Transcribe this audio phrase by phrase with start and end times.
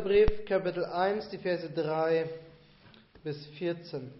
[0.00, 2.24] Brief, Kapitel 1, die Verse 3
[3.22, 4.10] bis 14.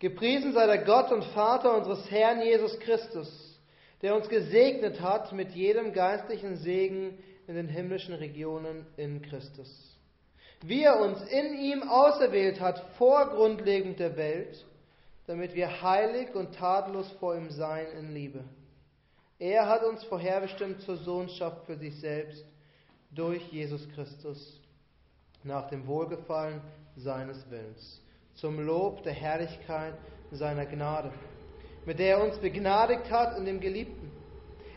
[0.00, 3.60] Gepriesen sei der Gott und Vater unseres Herrn Jesus Christus,
[4.02, 7.16] der uns gesegnet hat mit jedem geistlichen Segen
[7.46, 9.70] in den himmlischen Regionen in Christus.
[10.62, 14.64] Wie er uns in ihm auserwählt hat vor Grundlegung der Welt,
[15.28, 18.42] damit wir heilig und tadellos vor ihm seien in Liebe.
[19.38, 22.44] Er hat uns vorherbestimmt zur Sohnschaft für sich selbst
[23.12, 24.60] durch Jesus Christus
[25.48, 26.60] nach dem Wohlgefallen
[26.96, 28.00] seines Willens,
[28.34, 29.94] zum Lob der Herrlichkeit
[30.30, 31.10] seiner Gnade,
[31.86, 34.12] mit der er uns begnadigt hat in dem Geliebten.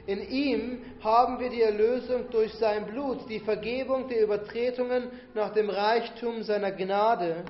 [0.07, 5.69] In ihm haben wir die Erlösung durch sein Blut, die Vergebung der Übertretungen nach dem
[5.69, 7.43] Reichtum seiner Gnade,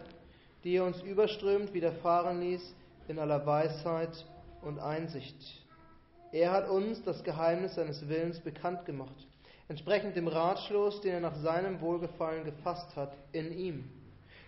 [0.64, 2.76] die er uns überströmt widerfahren ließ
[3.08, 4.26] in aller Weisheit
[4.62, 5.38] und Einsicht.
[6.32, 9.28] Er hat uns das Geheimnis seines Willens bekannt gemacht
[9.72, 13.90] entsprechend dem Ratschluss, den er nach seinem Wohlgefallen gefasst hat, in ihm.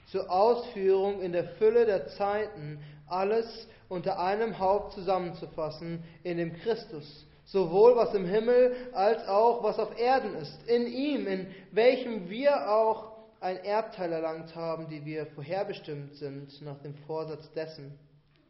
[0.07, 7.25] Zur Ausführung in der Fülle der Zeiten alles unter einem Haupt zusammenzufassen, in dem Christus,
[7.45, 12.69] sowohl was im Himmel als auch was auf Erden ist, in ihm, in welchem wir
[12.69, 17.97] auch ein Erbteil erlangt haben, die wir vorherbestimmt sind nach dem Vorsatz dessen,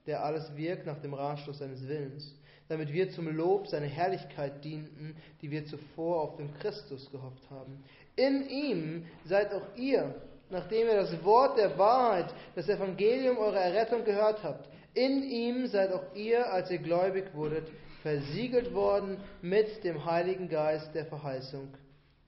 [0.07, 2.33] der alles wirkt nach dem Ratschluss seines Willens
[2.69, 7.83] damit wir zum Lob seiner Herrlichkeit dienten, die wir zuvor auf den Christus gehofft haben.
[8.15, 10.15] In ihm seid auch ihr,
[10.49, 15.91] nachdem ihr das Wort der Wahrheit, das Evangelium eurer Errettung gehört habt, in ihm seid
[15.91, 17.67] auch ihr, als ihr gläubig wurdet,
[18.03, 21.69] versiegelt worden mit dem Heiligen Geist der Verheißung,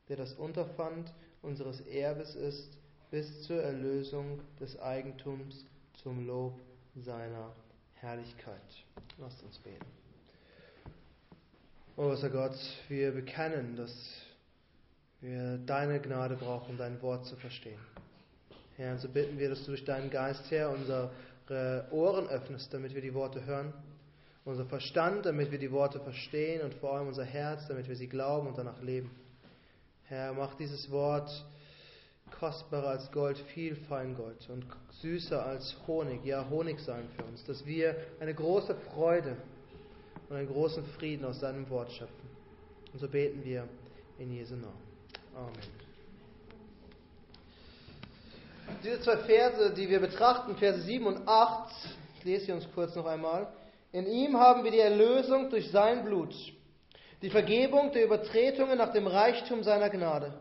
[0.10, 2.78] der das Unterpfand unseres Erbes ist,
[3.12, 5.66] bis zur Erlösung des Eigentums
[6.02, 6.60] zum Lob
[6.96, 7.52] seiner
[7.94, 8.86] Herrlichkeit.
[9.20, 10.05] Lasst uns beten.
[11.98, 12.58] Oh, unser Gott,
[12.90, 13.90] wir bekennen, dass
[15.22, 17.80] wir deine Gnade brauchen, dein Wort zu verstehen.
[18.76, 21.10] Herr, und so bitten wir, dass du durch deinen Geist, Herr, unsere
[21.92, 23.72] Ohren öffnest, damit wir die Worte hören,
[24.44, 28.10] unser Verstand, damit wir die Worte verstehen und vor allem unser Herz, damit wir sie
[28.10, 29.10] glauben und danach leben.
[30.04, 31.32] Herr, mach dieses Wort
[32.38, 34.66] kostbarer als Gold, viel Feingold und
[35.02, 39.38] süßer als Honig, ja Honig sein für uns, dass wir eine große Freude
[40.30, 42.30] und einen großen Frieden aus seinem Wort schöpfen.
[42.94, 43.68] Und so beten wir
[44.18, 44.82] in Jesu Namen.
[45.36, 45.86] Amen.
[48.84, 51.74] Diese zwei Verse, die wir betrachten, Verse 7 und 8,
[52.20, 53.48] ich lese sie uns kurz noch einmal.
[53.92, 56.34] In ihm haben wir die Erlösung durch sein Blut,
[57.22, 60.34] die Vergebung der Übertretungen nach dem Reichtum seiner Gnade,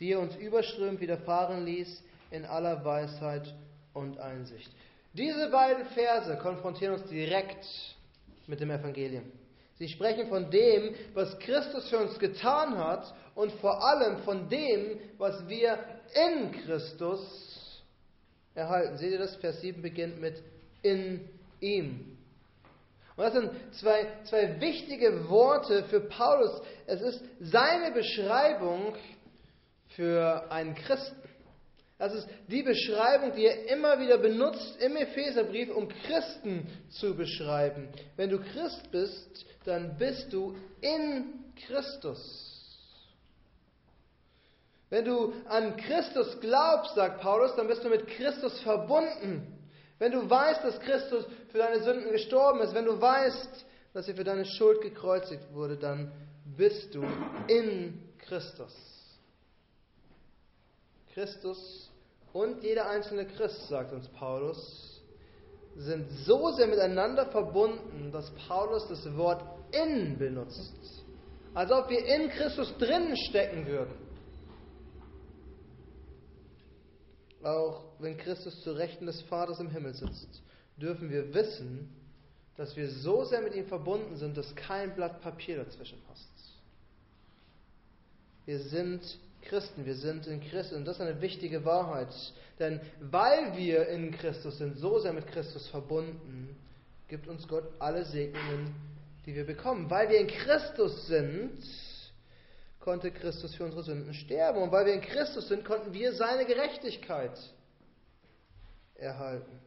[0.00, 3.54] die er uns überströmt widerfahren ließ in aller Weisheit
[3.94, 4.70] und Einsicht.
[5.12, 7.66] Diese beiden Verse konfrontieren uns direkt
[8.52, 9.24] mit dem Evangelium.
[9.76, 15.00] Sie sprechen von dem, was Christus für uns getan hat und vor allem von dem,
[15.16, 15.78] was wir
[16.14, 17.82] in Christus
[18.54, 18.98] erhalten.
[18.98, 19.36] Seht ihr das?
[19.36, 20.42] Vers 7 beginnt mit
[20.82, 21.26] in
[21.60, 22.18] ihm.
[23.16, 26.60] Und das sind zwei, zwei wichtige Worte für Paulus.
[26.86, 28.94] Es ist seine Beschreibung
[29.96, 31.16] für einen Christen.
[32.02, 37.90] Das ist die Beschreibung, die er immer wieder benutzt im Epheserbrief, um Christen zu beschreiben.
[38.16, 42.80] Wenn du Christ bist, dann bist du in Christus.
[44.90, 49.46] Wenn du an Christus glaubst, sagt Paulus, dann bist du mit Christus verbunden.
[50.00, 53.64] Wenn du weißt, dass Christus für deine Sünden gestorben ist, wenn du weißt,
[53.94, 56.10] dass er für deine Schuld gekreuzigt wurde, dann
[56.56, 57.04] bist du
[57.46, 58.74] in Christus.
[61.14, 61.91] Christus
[62.32, 65.02] und jeder einzelne Christ, sagt uns Paulus,
[65.76, 71.04] sind so sehr miteinander verbunden, dass Paulus das Wort in benutzt.
[71.54, 73.94] Als ob wir in Christus drinnen stecken würden.
[77.42, 80.42] Auch wenn Christus zu Rechten des Vaters im Himmel sitzt,
[80.76, 81.88] dürfen wir wissen,
[82.56, 86.28] dass wir so sehr mit ihm verbunden sind, dass kein Blatt Papier dazwischen passt.
[88.44, 89.02] Wir sind
[89.42, 90.76] Christen, wir sind in Christus.
[90.76, 92.14] Und das ist eine wichtige Wahrheit.
[92.58, 96.56] Denn weil wir in Christus sind, so sehr mit Christus verbunden,
[97.08, 98.74] gibt uns Gott alle Segnungen,
[99.26, 99.90] die wir bekommen.
[99.90, 101.58] Weil wir in Christus sind,
[102.80, 104.62] konnte Christus für unsere Sünden sterben.
[104.62, 107.38] Und weil wir in Christus sind, konnten wir seine Gerechtigkeit
[108.94, 109.60] erhalten.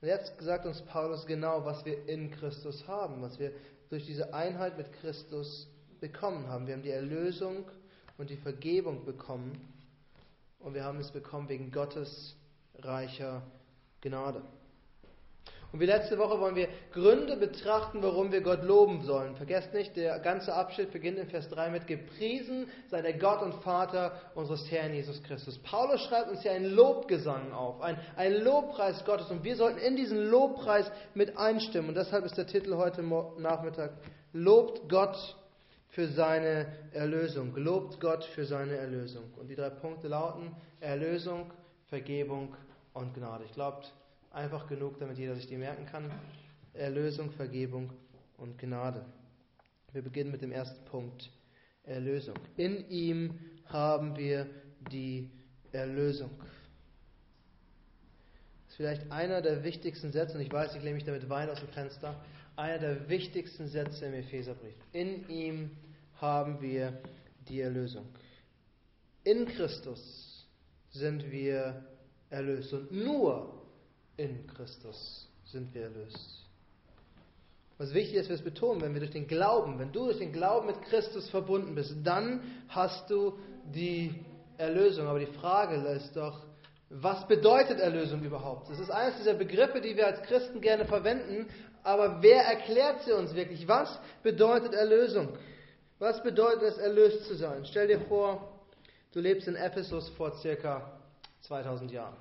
[0.00, 3.52] Und jetzt sagt uns Paulus genau, was wir in Christus haben, was wir
[3.90, 5.68] durch diese Einheit mit Christus
[6.00, 6.66] bekommen haben.
[6.66, 7.64] Wir haben die Erlösung
[8.20, 9.58] und die Vergebung bekommen.
[10.60, 12.36] Und wir haben es bekommen wegen Gottes
[12.78, 13.42] reicher
[14.02, 14.42] Gnade.
[15.72, 19.36] Und wie letzte Woche wollen wir Gründe betrachten, warum wir Gott loben sollen.
[19.36, 23.54] Vergesst nicht, der ganze Abschnitt beginnt in Vers 3 mit Gepriesen sei der Gott und
[23.62, 25.56] Vater unseres Herrn Jesus Christus.
[25.58, 29.30] Paulus schreibt uns hier einen Lobgesang auf, ein, ein Lobpreis Gottes.
[29.30, 31.90] Und wir sollten in diesen Lobpreis mit einstimmen.
[31.90, 33.02] Und deshalb ist der Titel heute
[33.38, 33.92] Nachmittag
[34.32, 35.36] Lobt Gott
[35.90, 37.52] für seine Erlösung.
[37.52, 39.24] Gelobt Gott für seine Erlösung.
[39.36, 41.52] Und die drei Punkte lauten Erlösung,
[41.88, 42.54] Vergebung
[42.94, 43.44] und Gnade.
[43.44, 43.82] Ich glaube,
[44.30, 46.10] einfach genug, damit jeder sich die merken kann.
[46.72, 47.92] Erlösung, Vergebung
[48.36, 49.04] und Gnade.
[49.92, 51.30] Wir beginnen mit dem ersten Punkt.
[51.84, 52.36] Erlösung.
[52.56, 54.46] In ihm haben wir
[54.92, 55.30] die
[55.72, 56.30] Erlösung.
[58.66, 61.50] Das ist vielleicht einer der wichtigsten Sätze, und ich weiß, ich lehne mich damit Wein
[61.50, 62.14] aus dem Fenster,
[62.60, 64.74] einer der wichtigsten Sätze im Epheserbrief.
[64.92, 65.70] In ihm
[66.20, 67.00] haben wir
[67.48, 68.06] die Erlösung.
[69.24, 70.46] In Christus
[70.90, 71.84] sind wir
[72.28, 73.62] erlöst und nur
[74.16, 76.46] in Christus sind wir erlöst.
[77.78, 80.32] Was wichtig ist, wir es betonen, wenn wir durch den Glauben, wenn du durch den
[80.32, 83.38] Glauben mit Christus verbunden bist, dann hast du
[83.74, 84.14] die
[84.58, 85.06] Erlösung.
[85.06, 86.44] Aber die Frage ist doch,
[86.90, 88.68] was bedeutet Erlösung überhaupt?
[88.68, 91.46] Das ist eines dieser Begriffe, die wir als Christen gerne verwenden,
[91.82, 93.66] aber wer erklärt sie uns wirklich?
[93.66, 95.28] Was bedeutet Erlösung?
[95.98, 97.64] Was bedeutet es, erlöst zu sein?
[97.66, 98.60] Stell dir vor,
[99.12, 100.98] du lebst in Ephesus vor circa
[101.42, 102.16] 2000 Jahren.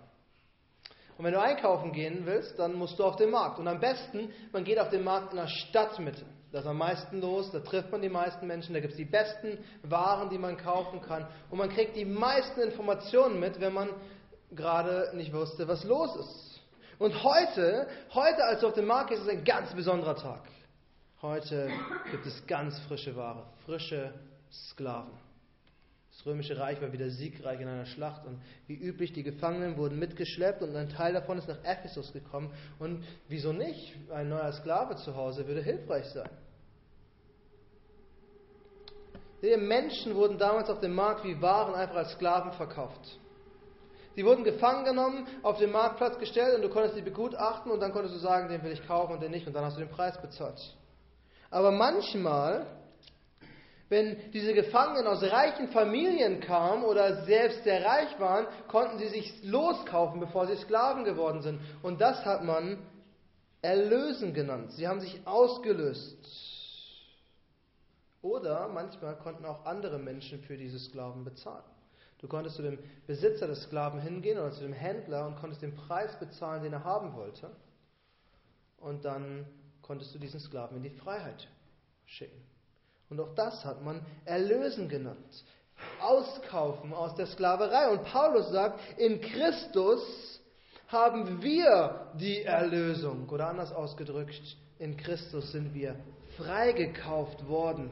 [1.17, 3.59] Und wenn du einkaufen gehen willst, dann musst du auf den Markt.
[3.59, 6.25] Und am besten, man geht auf den Markt in der Stadtmitte.
[6.51, 9.05] Da ist am meisten los, da trifft man die meisten Menschen, da gibt es die
[9.05, 11.27] besten Waren, die man kaufen kann.
[11.49, 13.89] Und man kriegt die meisten Informationen mit, wenn man
[14.51, 16.48] gerade nicht wusste, was los ist.
[16.99, 20.43] Und heute, heute als auf dem Markt ist, ist ein ganz besonderer Tag.
[21.21, 21.71] Heute
[22.11, 24.13] gibt es ganz frische Ware, frische
[24.51, 25.13] Sklaven.
[26.11, 29.97] Das römische Reich war wieder siegreich in einer Schlacht und wie üblich, die Gefangenen wurden
[29.97, 32.51] mitgeschleppt und ein Teil davon ist nach Ephesus gekommen.
[32.79, 33.95] Und wieso nicht?
[34.11, 36.29] Ein neuer Sklave zu Hause würde hilfreich sein.
[39.41, 43.17] Die Menschen wurden damals auf dem Markt wie Waren einfach als Sklaven verkauft.
[44.19, 47.93] Die wurden gefangen genommen, auf den Marktplatz gestellt und du konntest sie begutachten und dann
[47.93, 49.89] konntest du sagen, den will ich kaufen und den nicht und dann hast du den
[49.89, 50.59] Preis bezahlt.
[51.49, 52.65] Aber manchmal,
[53.87, 59.41] wenn diese Gefangenen aus reichen Familien kamen oder selbst sehr reich waren, konnten sie sich
[59.45, 61.61] loskaufen, bevor sie Sklaven geworden sind.
[61.81, 62.77] Und das hat man
[63.61, 64.73] erlösen genannt.
[64.73, 66.17] Sie haben sich ausgelöst.
[68.21, 71.63] Oder manchmal konnten auch andere Menschen für diese Sklaven bezahlen.
[72.19, 72.77] Du konntest zu dem
[73.07, 76.83] Besitzer des Sklaven hingehen oder zu dem Händler und konntest den Preis bezahlen, den er
[76.83, 77.49] haben wollte.
[78.77, 79.45] Und dann
[79.81, 81.47] konntest du diesen Sklaven in die Freiheit
[82.05, 82.41] schicken.
[83.09, 85.43] Und auch das hat man Erlösen genannt.
[86.01, 87.89] Auskaufen aus der Sklaverei.
[87.89, 90.41] Und Paulus sagt, in Christus
[90.89, 93.29] haben wir die Erlösung.
[93.29, 95.95] Oder anders ausgedrückt, in Christus sind wir
[96.35, 97.89] freigekauft worden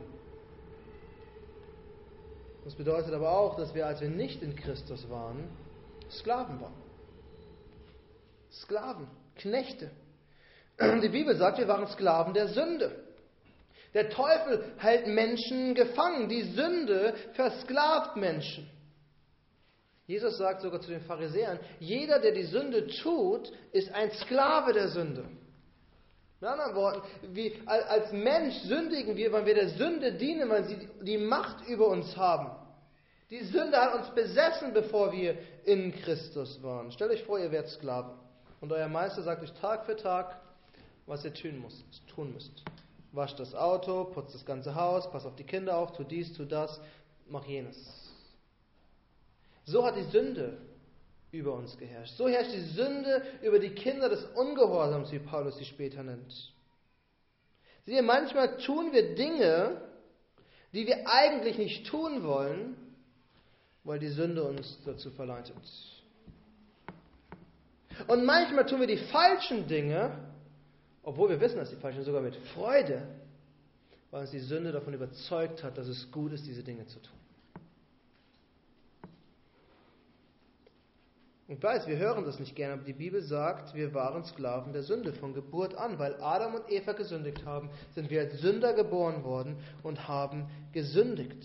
[2.67, 5.47] das bedeutet aber auch, dass wir, als wir nicht in Christus waren,
[6.11, 6.75] Sklaven waren.
[8.51, 9.89] Sklaven, Knechte.
[10.77, 13.05] Die Bibel sagt, wir waren Sklaven der Sünde.
[13.93, 16.27] Der Teufel hält Menschen gefangen.
[16.27, 18.69] Die Sünde versklavt Menschen.
[20.05, 24.89] Jesus sagt sogar zu den Pharisäern, jeder, der die Sünde tut, ist ein Sklave der
[24.89, 25.23] Sünde.
[26.39, 27.01] Mit anderen Worten,
[27.33, 31.87] wie, als Mensch sündigen wir, weil wir der Sünde dienen, weil sie die Macht über
[31.87, 32.51] uns haben.
[33.31, 36.91] Die Sünde hat uns besessen, bevor wir in Christus waren.
[36.91, 38.11] Stellt euch vor, ihr werdet Sklaven.
[38.61, 40.39] Und euer Meister sagt euch Tag für Tag,
[41.07, 42.07] was ihr tun müsst.
[42.07, 42.63] Tun müsst.
[43.11, 46.45] Wascht das Auto, putzt das ganze Haus, pass auf die Kinder auf, tu dies, tu
[46.45, 46.79] das,
[47.27, 47.77] mach jenes.
[49.65, 50.57] So hat die Sünde
[51.37, 52.15] über uns geherrscht.
[52.17, 56.33] So herrscht die Sünde über die Kinder des Ungehorsams, wie Paulus sie später nennt.
[57.85, 59.81] Siehe, manchmal tun wir Dinge,
[60.73, 62.75] die wir eigentlich nicht tun wollen,
[63.83, 65.55] weil die Sünde uns dazu verleitet.
[68.07, 70.11] Und manchmal tun wir die falschen Dinge,
[71.03, 73.07] obwohl wir wissen, dass die falschen sogar mit Freude,
[74.11, 77.17] weil uns die Sünde davon überzeugt hat, dass es gut ist, diese Dinge zu tun.
[81.49, 84.83] Ich weiß, wir hören das nicht gerne, aber die Bibel sagt, wir waren Sklaven der
[84.83, 85.97] Sünde von Geburt an.
[85.97, 91.41] Weil Adam und Eva gesündigt haben, sind wir als Sünder geboren worden und haben gesündigt.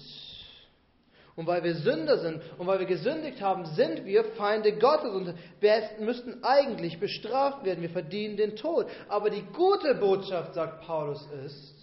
[1.37, 5.35] Und weil wir Sünder sind und weil wir gesündigt haben, sind wir Feinde Gottes und
[5.61, 7.81] wir müssten eigentlich bestraft werden.
[7.81, 8.87] Wir verdienen den Tod.
[9.09, 11.82] Aber die gute Botschaft, sagt Paulus, ist,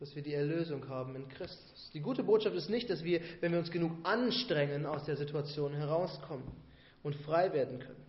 [0.00, 1.90] dass wir die Erlösung haben in Christus.
[1.92, 5.72] Die gute Botschaft ist nicht, dass wir, wenn wir uns genug anstrengen, aus der Situation
[5.74, 6.46] herauskommen
[7.02, 8.06] und frei werden können.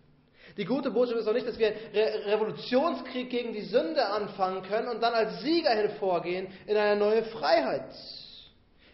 [0.56, 4.88] Die gute Botschaft ist auch nicht, dass wir einen Revolutionskrieg gegen die Sünde anfangen können
[4.88, 7.94] und dann als Sieger hervorgehen in eine neue Freiheit.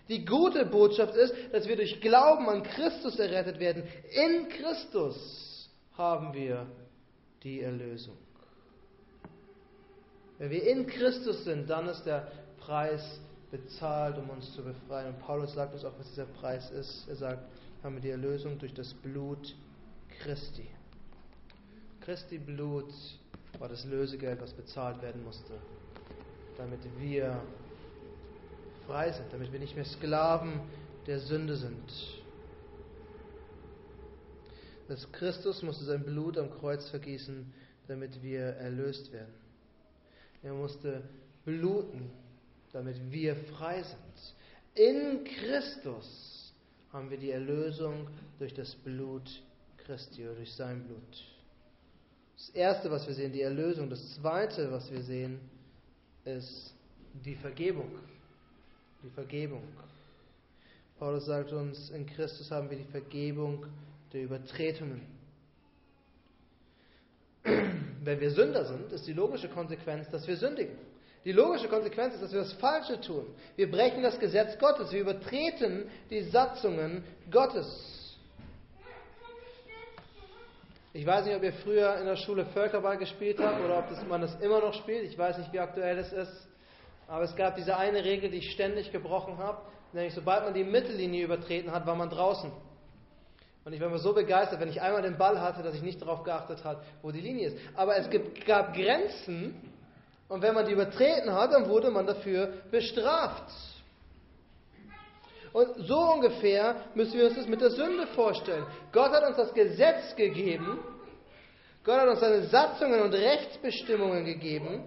[0.09, 3.85] Die gute Botschaft ist, dass wir durch Glauben an Christus errettet werden.
[4.11, 6.67] In Christus haben wir
[7.43, 8.17] die Erlösung.
[10.39, 12.31] Wenn wir in Christus sind, dann ist der
[12.67, 13.21] Preis
[13.53, 15.15] bezahlt, um uns zu befreien.
[15.15, 17.09] Und Paulus sagt uns auch, was dieser Preis ist.
[17.09, 17.49] Er sagt,
[17.85, 19.55] haben wir die Erlösung durch das Blut
[20.21, 20.67] Christi.
[22.01, 22.93] Christi Blut
[23.61, 25.53] war das Lösegeld, was bezahlt werden musste,
[26.59, 27.41] damit wir
[28.87, 30.61] frei sind, damit wir nicht mehr Sklaven
[31.07, 32.25] der Sünde sind.
[34.89, 37.53] Das Christus musste sein Blut am Kreuz vergießen,
[37.87, 39.35] damit wir erlöst werden.
[40.43, 41.03] Er musste
[41.45, 42.11] bluten,
[42.73, 44.35] damit wir frei sind.
[44.75, 46.55] In Christus
[46.93, 48.09] haben wir die Erlösung
[48.39, 49.43] durch das Blut
[49.79, 51.25] Christi oder durch sein Blut.
[52.37, 53.89] Das erste, was wir sehen, die Erlösung.
[53.89, 55.41] Das zweite, was wir sehen,
[56.25, 56.75] ist
[57.25, 57.91] die Vergebung.
[59.03, 59.63] Die Vergebung.
[60.99, 63.67] Paulus sagt uns, in Christus haben wir die Vergebung
[64.13, 65.03] der Übertretungen.
[67.43, 70.77] Wenn wir Sünder sind, ist die logische Konsequenz, dass wir sündigen.
[71.27, 73.27] Die logische Konsequenz ist, dass wir das Falsche tun.
[73.57, 74.93] Wir brechen das Gesetz Gottes.
[74.93, 77.03] Wir übertreten die Satzungen
[77.33, 78.17] Gottes.
[80.93, 84.07] Ich weiß nicht, ob ihr früher in der Schule Völkerball gespielt habt oder ob das,
[84.07, 85.03] man das immer noch spielt.
[85.03, 86.47] Ich weiß nicht, wie aktuell es ist.
[87.09, 89.63] Aber es gab diese eine Regel, die ich ständig gebrochen habe.
[89.93, 92.53] Nämlich, sobald man die Mittellinie übertreten hat, war man draußen.
[93.65, 96.01] Und ich war immer so begeistert, wenn ich einmal den Ball hatte, dass ich nicht
[96.01, 97.59] darauf geachtet habe, wo die Linie ist.
[97.75, 98.09] Aber es
[98.47, 99.61] gab Grenzen,
[100.29, 103.53] und wenn man die übertreten hat, dann wurde man dafür bestraft.
[105.53, 108.67] Und so ungefähr müssen wir uns das mit der Sünde vorstellen.
[108.93, 110.81] Gott hat uns das Gesetz gegeben.
[111.85, 114.85] Gott hat uns seine Satzungen und Rechtsbestimmungen gegeben.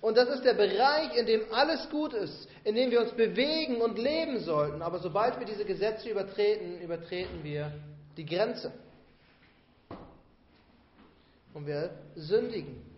[0.00, 3.80] Und das ist der Bereich, in dem alles gut ist, in dem wir uns bewegen
[3.80, 4.82] und leben sollten.
[4.82, 7.72] Aber sobald wir diese Gesetze übertreten, übertreten wir
[8.18, 8.70] die Grenze.
[11.54, 12.93] Und wir sündigen.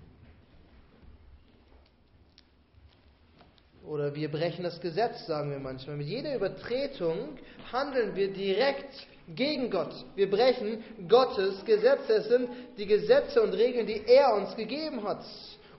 [3.86, 5.96] Oder wir brechen das Gesetz, sagen wir manchmal.
[5.96, 7.38] Mit jeder Übertretung
[7.72, 9.92] handeln wir direkt gegen Gott.
[10.14, 12.14] Wir brechen Gottes Gesetze.
[12.14, 15.24] Es sind die Gesetze und Regeln, die er uns gegeben hat.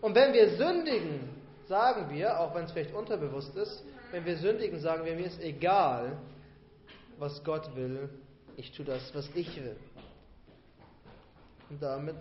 [0.02, 1.30] Und wenn wir sündigen,
[1.68, 5.42] sagen wir, auch wenn es vielleicht unterbewusst ist, wenn wir sündigen, sagen wir, mir ist
[5.42, 6.18] egal,
[7.20, 8.10] was Gott will,
[8.56, 9.76] ich tue das, was ich will.
[11.70, 12.16] Und damit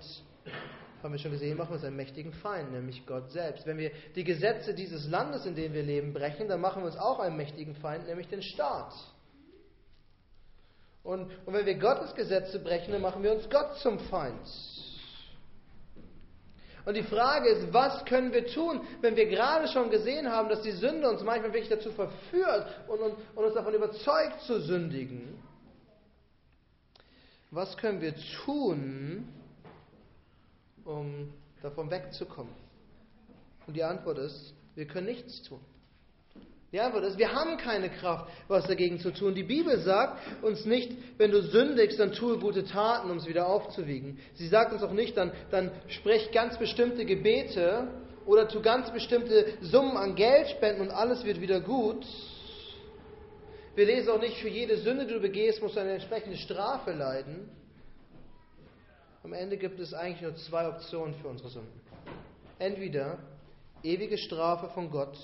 [1.02, 3.66] haben wir schon gesehen, machen wir uns einen mächtigen Feind, nämlich Gott selbst.
[3.66, 6.96] Wenn wir die Gesetze dieses Landes, in dem wir leben, brechen, dann machen wir uns
[6.96, 8.92] auch einen mächtigen Feind, nämlich den Staat.
[11.02, 14.48] Und, und wenn wir Gottes Gesetze brechen, dann machen wir uns Gott zum Feind.
[16.84, 20.62] Und die Frage ist, was können wir tun, wenn wir gerade schon gesehen haben, dass
[20.62, 25.42] die Sünde uns manchmal wirklich dazu verführt und, und, und uns davon überzeugt zu sündigen?
[27.50, 29.28] Was können wir tun,
[30.86, 32.52] um davon wegzukommen?
[33.66, 35.60] Und die Antwort ist, wir können nichts tun.
[36.72, 39.34] Die Antwort ist, wir haben keine Kraft, was dagegen zu tun.
[39.34, 43.46] Die Bibel sagt uns nicht, wenn du sündigst, dann tue gute Taten, um es wieder
[43.46, 44.18] aufzuwiegen.
[44.34, 47.88] Sie sagt uns auch nicht, dann, dann sprech ganz bestimmte Gebete
[48.26, 52.04] oder tu ganz bestimmte Summen an Geld spenden und alles wird wieder gut.
[53.76, 56.92] Wir lesen auch nicht, für jede Sünde, die du begehst, musst du eine entsprechende Strafe
[56.92, 57.48] leiden.
[59.26, 61.80] Am Ende gibt es eigentlich nur zwei Optionen für unsere Sünden.
[62.60, 63.18] Entweder
[63.82, 65.18] ewige Strafe von Gott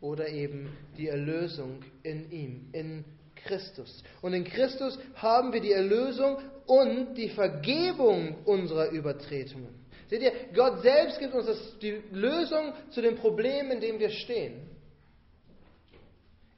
[0.00, 4.04] oder eben die Erlösung in ihm, in Christus.
[4.22, 9.74] Und in Christus haben wir die Erlösung und die Vergebung unserer Übertretungen.
[10.06, 14.10] Seht ihr, Gott selbst gibt uns das, die Lösung zu dem Problem, in dem wir
[14.10, 14.73] stehen.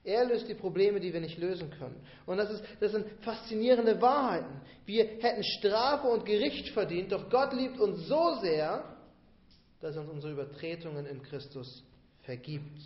[0.07, 2.01] Er löst die Probleme, die wir nicht lösen können.
[2.27, 4.61] Und das, ist, das sind faszinierende Wahrheiten.
[4.85, 8.97] Wir hätten Strafe und Gericht verdient, doch Gott liebt uns so sehr,
[9.81, 11.83] dass er uns unsere Übertretungen in Christus
[12.23, 12.81] vergibt.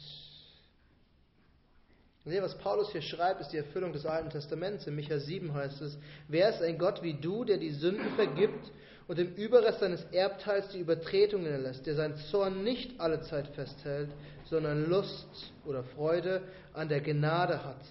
[2.24, 4.86] Und was Paulus hier schreibt, ist die Erfüllung des Alten Testaments.
[4.86, 8.72] In Micha 7 heißt es, wer ist ein Gott wie du, der die Sünden vergibt
[9.10, 14.08] und im Überrest seines Erbteils die Übertretungen erlässt, der seinen Zorn nicht alle Zeit festhält,
[14.44, 16.42] sondern Lust oder Freude
[16.74, 17.84] an der Gnade hat.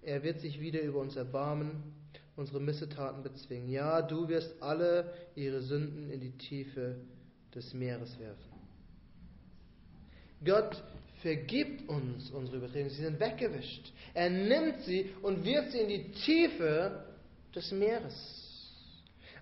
[0.00, 1.82] Er wird sich wieder über uns erbarmen,
[2.36, 3.68] unsere Missetaten bezwingen.
[3.68, 6.94] Ja, du wirst alle ihre Sünden in die Tiefe
[7.52, 8.52] des Meeres werfen.
[10.44, 10.80] Gott
[11.20, 13.92] vergibt uns unsere Übertretungen, sie sind weggewischt.
[14.14, 17.06] Er nimmt sie und wirft sie in die Tiefe
[17.56, 18.39] des Meeres.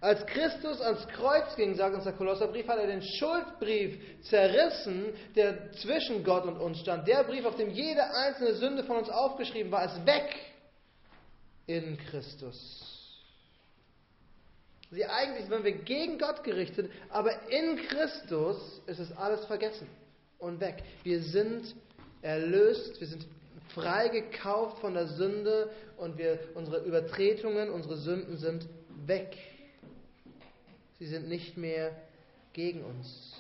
[0.00, 5.72] Als Christus ans Kreuz ging, sagt uns der Kolosserbrief, hat er den Schuldbrief zerrissen, der
[5.72, 7.08] zwischen Gott und uns stand.
[7.08, 10.36] Der Brief, auf dem jede einzelne Sünde von uns aufgeschrieben war, ist weg
[11.66, 12.98] in Christus.
[14.90, 19.86] Sie eigentlich wenn wir gegen Gott gerichtet, aber in Christus ist es alles vergessen
[20.38, 20.82] und weg.
[21.02, 21.74] Wir sind
[22.22, 23.26] erlöst, wir sind
[23.74, 28.66] freigekauft von der Sünde und wir, unsere Übertretungen, unsere Sünden sind
[29.06, 29.36] weg.
[30.98, 31.96] Sie sind nicht mehr
[32.52, 33.34] gegen uns,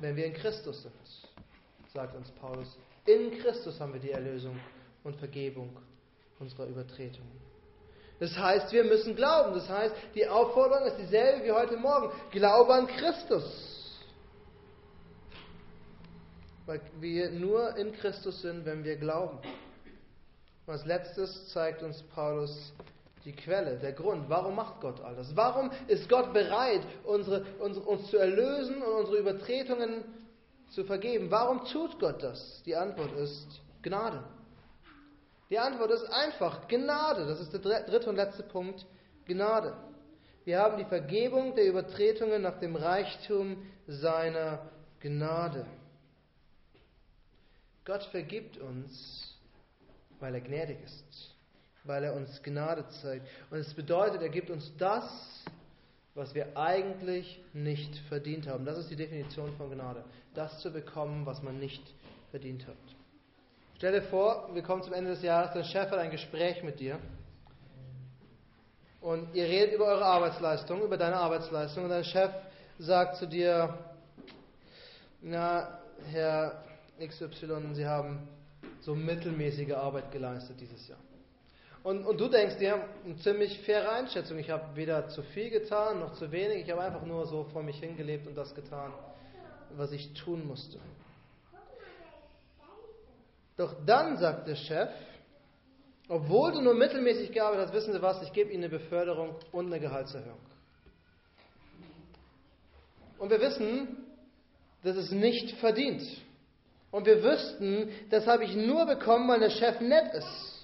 [0.00, 0.92] wenn wir in Christus sind,
[1.92, 2.76] sagt uns Paulus.
[3.04, 4.58] In Christus haben wir die Erlösung
[5.02, 5.76] und Vergebung
[6.38, 7.46] unserer Übertretungen.
[8.18, 9.54] Das heißt, wir müssen glauben.
[9.54, 12.10] Das heißt, die Aufforderung ist dieselbe wie heute Morgen.
[12.30, 13.98] Glaube an Christus.
[16.64, 19.38] Weil wir nur in Christus sind, wenn wir glauben.
[20.66, 22.72] Und als letztes zeigt uns Paulus
[23.26, 24.30] die Quelle, der Grund.
[24.30, 25.34] Warum macht Gott all das?
[25.34, 30.04] Warum ist Gott bereit, unsere, unsere, uns zu erlösen und unsere Übertretungen
[30.70, 31.30] zu vergeben?
[31.30, 32.62] Warum tut Gott das?
[32.64, 33.48] Die Antwort ist
[33.82, 34.22] Gnade.
[35.50, 37.26] Die Antwort ist einfach Gnade.
[37.26, 38.86] Das ist der dritte und letzte Punkt.
[39.26, 39.76] Gnade.
[40.44, 45.66] Wir haben die Vergebung der Übertretungen nach dem Reichtum seiner Gnade.
[47.84, 49.36] Gott vergibt uns,
[50.20, 51.35] weil er gnädig ist,
[51.86, 53.26] weil er uns Gnade zeigt.
[53.50, 55.04] Und es bedeutet, er gibt uns das,
[56.14, 58.64] was wir eigentlich nicht verdient haben.
[58.64, 60.04] Das ist die Definition von Gnade.
[60.34, 61.82] Das zu bekommen, was man nicht
[62.30, 62.76] verdient hat.
[63.76, 66.80] Stell dir vor, wir kommen zum Ende des Jahres, dein Chef hat ein Gespräch mit
[66.80, 66.98] dir
[69.02, 72.30] und ihr redet über eure Arbeitsleistung, über deine Arbeitsleistung und dein Chef
[72.78, 73.78] sagt zu dir,
[75.20, 75.78] na,
[76.10, 76.64] Herr
[76.98, 78.26] XY, Sie haben
[78.80, 80.98] so mittelmäßige Arbeit geleistet dieses Jahr.
[81.86, 86.00] Und, und du denkst dir, eine ziemlich faire Einschätzung, ich habe weder zu viel getan
[86.00, 88.92] noch zu wenig, ich habe einfach nur so vor mich hingelebt und das getan,
[89.76, 90.80] was ich tun musste.
[93.56, 94.90] Doch dann sagt der Chef,
[96.08, 99.66] obwohl du nur mittelmäßig gearbeitet hast, wissen Sie was, ich gebe Ihnen eine Beförderung und
[99.66, 100.40] eine Gehaltserhöhung.
[103.20, 103.96] Und wir wissen,
[104.82, 106.02] das ist nicht verdient.
[106.90, 110.55] Und wir wüssten, das habe ich nur bekommen, weil der Chef nett ist.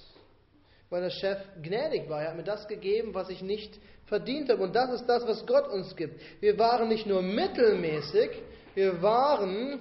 [0.93, 2.21] Weil der Chef gnädig war.
[2.21, 4.63] Er hat mir das gegeben, was ich nicht verdient habe.
[4.63, 6.21] Und das ist das, was Gott uns gibt.
[6.41, 8.29] Wir waren nicht nur mittelmäßig,
[8.75, 9.81] wir waren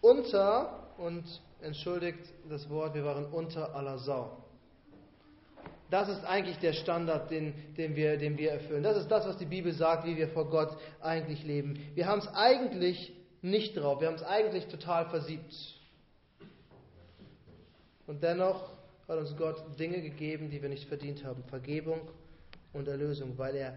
[0.00, 1.22] unter und
[1.62, 4.38] entschuldigt das Wort, wir waren unter aller Sau.
[5.88, 8.82] Das ist eigentlich der Standard, den, den, wir, den wir erfüllen.
[8.82, 11.78] Das ist das, was die Bibel sagt, wie wir vor Gott eigentlich leben.
[11.94, 15.54] Wir haben es eigentlich nicht drauf, wir haben es eigentlich total versiebt.
[18.08, 18.79] Und dennoch
[19.10, 21.42] hat uns Gott Dinge gegeben, die wir nicht verdient haben.
[21.48, 22.02] Vergebung
[22.72, 23.76] und Erlösung, weil er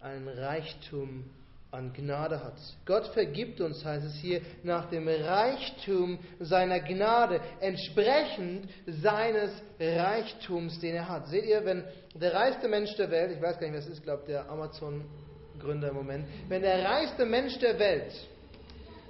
[0.00, 1.28] einen Reichtum
[1.70, 2.54] an Gnade hat.
[2.86, 10.94] Gott vergibt uns, heißt es hier, nach dem Reichtum seiner Gnade, entsprechend seines Reichtums, den
[10.94, 11.28] er hat.
[11.28, 14.02] Seht ihr, wenn der reichste Mensch der Welt, ich weiß gar nicht, wer es ist,
[14.02, 18.12] glaube der Amazon-Gründer im Moment, wenn der reichste Mensch der Welt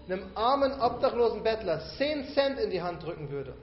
[0.09, 3.55] einem armen, obdachlosen Bettler 10 Cent in die Hand drücken würde,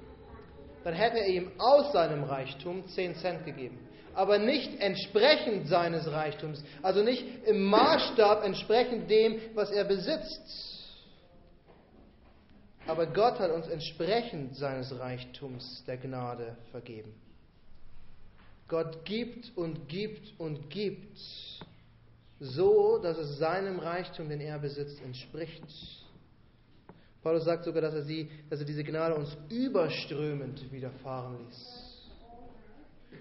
[0.87, 3.77] dann hätte er ihm aus seinem Reichtum 10 Cent gegeben
[4.13, 10.41] aber nicht entsprechend seines Reichtums, also nicht im Maßstab entsprechend dem, was er besitzt.
[12.87, 17.13] Aber Gott hat uns entsprechend seines Reichtums der Gnade vergeben.
[18.67, 21.19] Gott gibt und gibt und gibt,
[22.39, 25.63] so dass es seinem Reichtum, den er besitzt, entspricht.
[27.27, 32.07] Paulus sagt sogar, dass er, sie, dass er diese Gnade uns überströmend widerfahren ließ.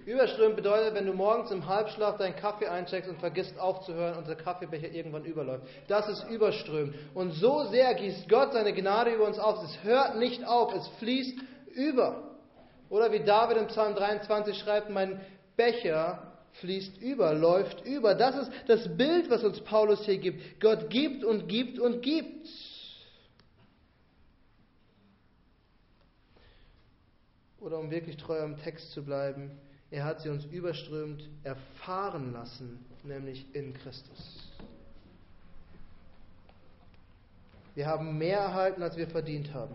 [0.06, 4.36] Überströmen bedeutet, wenn du morgens im Halbschlaf deinen Kaffee eincheckst und vergisst aufzuhören und der
[4.36, 5.64] Kaffeebecher irgendwann überläuft.
[5.88, 6.94] Das ist Überströmen.
[7.14, 9.64] Und so sehr gießt Gott seine Gnade über uns auf.
[9.64, 11.40] Es hört nicht auf, es fließt
[11.74, 12.36] über.
[12.88, 15.20] Oder wie David im Psalm 23 schreibt, mein
[15.56, 18.14] Becher fließt über, läuft über.
[18.14, 20.60] Das ist das Bild, was uns Paulus hier gibt.
[20.60, 22.46] Gott gibt und gibt und gibt.
[27.66, 29.50] Oder um wirklich treu am Text zu bleiben,
[29.90, 34.52] er hat sie uns überströmt erfahren lassen, nämlich in Christus.
[37.74, 39.74] Wir haben mehr erhalten, als wir verdient haben.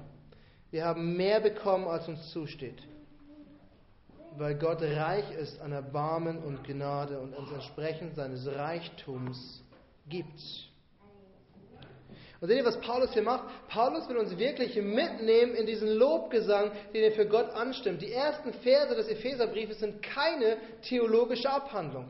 [0.71, 2.81] Wir haben mehr bekommen, als uns zusteht.
[4.37, 9.61] Weil Gott reich ist an Erbarmen und Gnade und uns entsprechend seines Reichtums
[10.07, 10.70] gibt.
[12.41, 13.43] Und seht ihr, was Paulus hier macht?
[13.69, 18.01] Paulus will uns wirklich mitnehmen in diesen Lobgesang, den er für Gott anstimmt.
[18.01, 22.09] Die ersten Verse des Epheserbriefes sind keine theologische Abhandlung.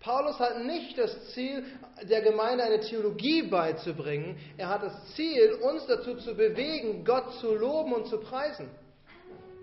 [0.00, 1.64] Paulus hat nicht das Ziel,
[2.02, 4.36] der Gemeinde eine Theologie beizubringen.
[4.56, 8.68] Er hat das Ziel, uns dazu zu bewegen, Gott zu loben und zu preisen.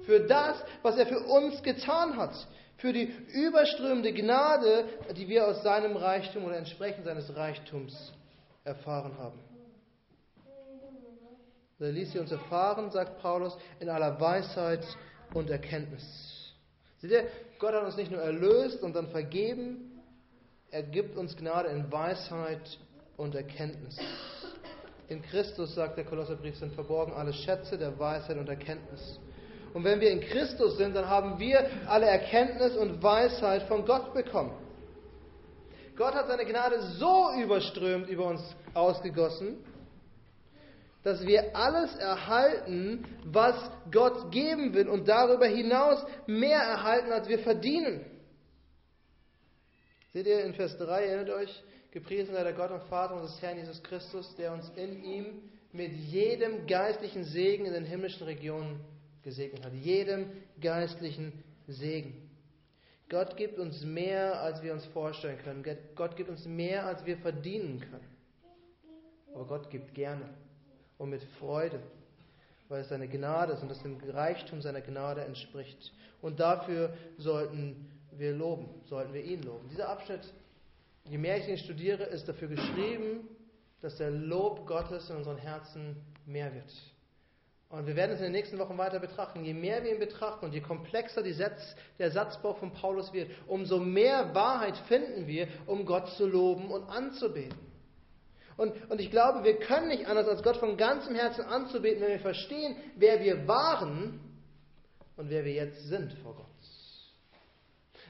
[0.05, 2.33] Für das, was er für uns getan hat.
[2.77, 4.85] Für die überströmende Gnade,
[5.17, 8.13] die wir aus seinem Reichtum oder entsprechend seines Reichtums
[8.63, 9.48] erfahren haben.
[11.79, 14.85] Er ließ sie uns erfahren, sagt Paulus, in aller Weisheit
[15.33, 16.03] und Erkenntnis.
[16.97, 20.01] Seht ihr, Gott hat uns nicht nur erlöst und dann vergeben,
[20.71, 22.77] er gibt uns Gnade in Weisheit
[23.15, 23.97] und Erkenntnis.
[25.07, 29.19] In Christus, sagt der Kolosserbrief, sind verborgen alle Schätze der Weisheit und Erkenntnis.
[29.73, 34.13] Und wenn wir in Christus sind, dann haben wir alle Erkenntnis und Weisheit von Gott
[34.13, 34.51] bekommen.
[35.95, 38.41] Gott hat seine Gnade so überströmt über uns
[38.73, 39.57] ausgegossen,
[41.03, 43.55] dass wir alles erhalten, was
[43.91, 48.05] Gott geben will und darüber hinaus mehr erhalten, als wir verdienen.
[50.11, 53.57] Seht ihr in Vers 3, erinnert euch, gepriesen sei der Gott und Vater unseres Herrn
[53.57, 55.25] Jesus Christus, der uns in ihm
[55.71, 58.81] mit jedem geistlichen Segen in den himmlischen Regionen
[59.23, 59.73] gesegnet hat.
[59.73, 62.29] Jedem geistlichen Segen.
[63.07, 65.63] Gott gibt uns mehr, als wir uns vorstellen können.
[65.95, 68.07] Gott gibt uns mehr, als wir verdienen können.
[69.33, 70.29] Aber Gott gibt gerne
[70.99, 71.79] und mit Freude,
[72.67, 75.91] weil es seine Gnade ist und es dem Reichtum seiner Gnade entspricht.
[76.21, 79.67] Und dafür sollten wir loben, sollten wir ihn loben.
[79.69, 80.21] Dieser Abschnitt,
[81.05, 83.27] je mehr ich ihn studiere, ist dafür geschrieben,
[83.81, 86.71] dass der Lob Gottes in unseren Herzen mehr wird.
[87.69, 89.45] Und wir werden es in den nächsten Wochen weiter betrachten.
[89.45, 93.79] Je mehr wir ihn betrachten und je komplexer Satz, der Satzbau von Paulus wird, umso
[93.79, 97.68] mehr Wahrheit finden wir, um Gott zu loben und anzubeten.
[98.59, 102.09] Und, und ich glaube, wir können nicht anders, als Gott von ganzem Herzen anzubeten, wenn
[102.09, 104.19] wir verstehen, wer wir waren
[105.15, 106.45] und wer wir jetzt sind vor Gott.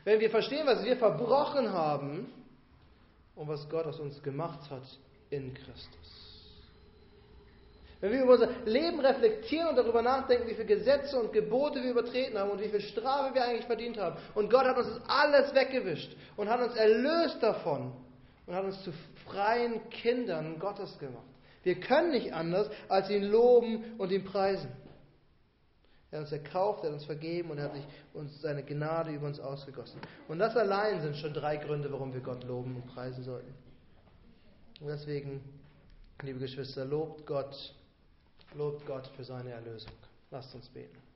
[0.05, 2.33] Wenn wir verstehen, was wir verbrochen haben
[3.35, 4.81] und was Gott aus uns gemacht hat
[5.29, 6.19] in Christus.
[8.01, 11.91] Wenn wir über unser Leben reflektieren und darüber nachdenken, wie viele Gesetze und Gebote wir
[11.91, 14.17] übertreten haben und wie viel Strafe wir eigentlich verdient haben.
[14.33, 17.93] Und Gott hat uns das alles weggewischt und hat uns erlöst davon
[18.47, 18.91] und hat uns zu
[19.29, 21.25] freien Kindern Gottes gemacht.
[21.63, 24.71] Wir können nicht anders, als ihn loben und ihn preisen.
[26.11, 29.11] Er hat uns erkauft, er hat uns vergeben und er hat sich uns seine Gnade
[29.11, 30.01] über uns ausgegossen.
[30.27, 33.53] Und das allein sind schon drei Gründe, warum wir Gott loben und preisen sollten.
[34.79, 35.41] Und deswegen,
[36.23, 37.75] liebe Geschwister, lobt Gott,
[38.55, 39.91] lobt Gott für seine Erlösung.
[40.31, 41.08] Lasst uns beten.